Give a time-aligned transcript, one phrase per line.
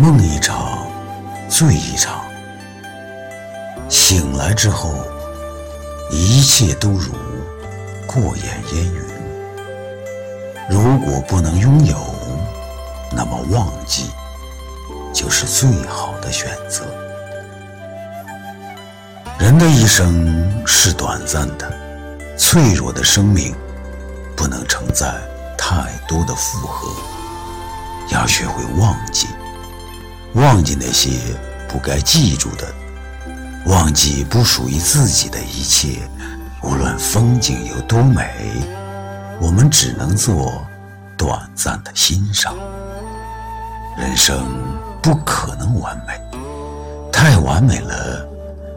[0.00, 0.86] 梦一场，
[1.48, 2.22] 醉一场，
[3.88, 4.94] 醒来之后，
[6.12, 7.12] 一切都如
[8.06, 9.02] 过眼烟云。
[10.70, 11.96] 如果不能拥有，
[13.10, 14.08] 那么忘记
[15.12, 16.84] 就是最好的选择。
[19.36, 21.68] 人的一生是短暂的，
[22.36, 23.52] 脆弱的生命
[24.36, 25.12] 不能承载
[25.58, 26.88] 太多的负荷，
[28.12, 29.26] 要学会忘记。
[30.34, 31.10] 忘记那些
[31.68, 32.66] 不该记住的，
[33.66, 36.00] 忘记不属于自己的一切。
[36.62, 38.28] 无论风景有多美，
[39.40, 40.62] 我们只能做
[41.16, 42.54] 短暂的欣赏。
[43.96, 44.46] 人生
[45.02, 46.20] 不可能完美，
[47.12, 48.28] 太完美了，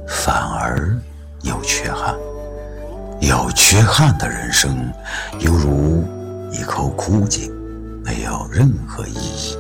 [0.08, 0.98] 反而
[1.42, 2.16] 有缺憾。
[3.20, 4.92] 有缺憾的人生，
[5.40, 6.04] 犹如
[6.52, 7.52] 一口枯井，
[8.04, 9.56] 没有任何意义。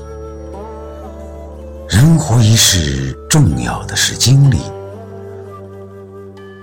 [1.91, 4.59] 人活一世，重要的是经历，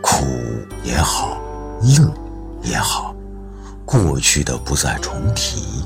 [0.01, 0.25] 苦
[0.83, 1.37] 也好，
[1.83, 2.11] 乐
[2.63, 3.15] 也好，
[3.85, 5.85] 过去的不再重提。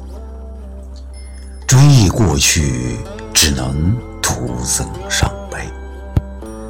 [1.67, 3.01] 追忆过去，
[3.35, 5.69] 只能徒增伤悲。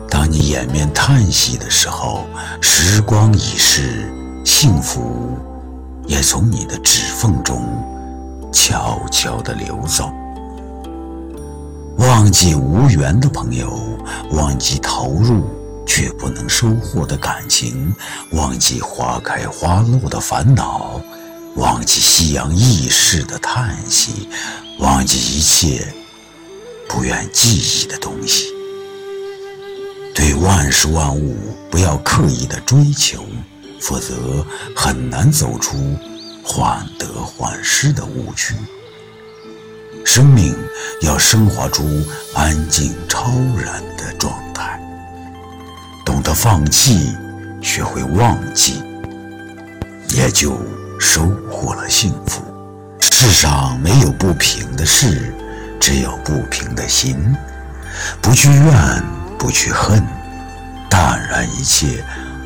[0.09, 2.25] 当你掩面叹息的时候，
[2.62, 4.11] 时光已逝，
[4.47, 5.36] 幸福
[6.07, 7.62] 也从你的指缝中
[8.51, 10.11] 悄悄地流走。
[12.03, 13.81] 忘记无缘的朋友，
[14.33, 15.48] 忘记投入
[15.86, 17.95] 却不能收获的感情，
[18.33, 21.00] 忘记花开花落的烦恼，
[21.55, 24.28] 忘记夕阳易逝的叹息，
[24.80, 25.86] 忘记一切
[26.89, 28.47] 不愿记忆的东西。
[30.12, 31.36] 对万事万物
[31.70, 33.25] 不要刻意的追求，
[33.80, 35.77] 否则很难走出
[36.42, 38.57] 患得患失的误区。
[40.05, 40.55] 生命
[41.01, 42.05] 要升华出
[42.35, 44.80] 安静超然的状态，
[46.05, 47.17] 懂得放弃，
[47.63, 48.83] 学会忘记，
[50.11, 50.58] 也就
[50.98, 52.42] 收获了幸福。
[53.01, 55.33] 世上没有不平的事，
[55.80, 57.17] 只有不平的心。
[58.20, 59.02] 不去怨，
[59.39, 60.05] 不去恨，
[60.90, 62.05] 淡然一切，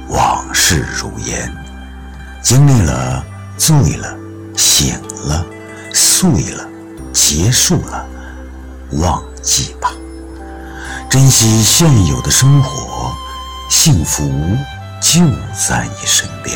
[0.09, 1.50] 往事如烟。
[2.43, 3.25] 经历了，
[3.56, 4.17] 醉了，
[4.56, 4.94] 醒
[5.25, 5.44] 了，
[5.94, 6.69] 碎了。
[7.16, 8.06] 结束了，
[8.93, 9.91] 忘记吧。
[11.09, 13.16] 珍惜现有的生活，
[13.71, 14.28] 幸福
[15.00, 15.22] 就
[15.55, 16.55] 在你身边。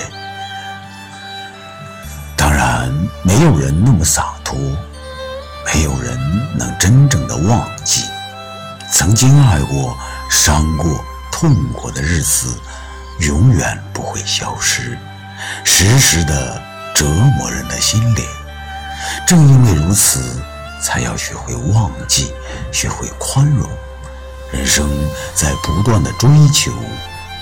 [2.36, 2.92] 当然，
[3.24, 4.54] 没有人那么洒脱，
[5.64, 6.18] 没有人
[6.58, 8.04] 能真正的忘记。
[8.92, 9.96] 曾经爱过、
[10.28, 12.54] 伤过、痛过的日子，
[13.20, 14.98] 永远不会消失，
[15.64, 16.60] 时时的
[16.94, 18.24] 折磨人的心灵。
[19.26, 20.40] 正因为如此。
[20.82, 22.32] 才要学会忘记，
[22.72, 23.68] 学会宽容。
[24.50, 24.88] 人生
[25.34, 26.72] 在不断的追求，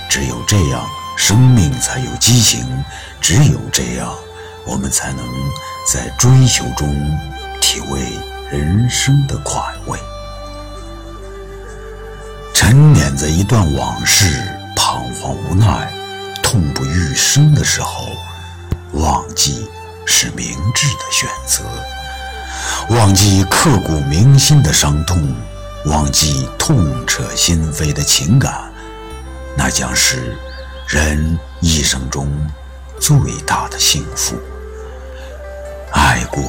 [0.09, 2.65] 只有这样，生命才有激情；
[3.21, 4.13] 只有这样，
[4.65, 5.25] 我们才能
[5.87, 6.93] 在追求中
[7.61, 8.19] 体味
[8.51, 9.97] 人生的快慰。
[12.53, 14.43] 沉湎在一段往事，
[14.75, 15.89] 彷徨无奈、
[16.43, 18.09] 痛不欲生的时候，
[18.91, 19.65] 忘记
[20.09, 21.63] 是明智的选择。
[22.95, 25.35] 忘记刻骨铭心的伤痛，
[25.85, 28.71] 忘记痛彻心扉的情感，
[29.55, 30.35] 那将是
[30.87, 32.27] 人一生中
[32.99, 33.15] 最
[33.45, 34.35] 大的幸福。
[35.91, 36.43] 爱过、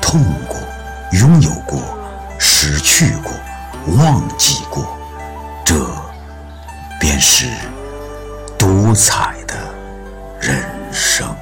[0.00, 0.56] 痛过、
[1.12, 1.82] 拥有过、
[2.38, 3.32] 失去过、
[3.96, 4.96] 忘记过，
[5.64, 5.74] 这
[7.00, 7.46] 便是
[8.56, 9.54] 多彩的
[10.40, 11.36] 人生。